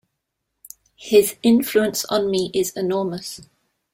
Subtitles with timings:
[0.95, 3.41] His influence on me is enormous.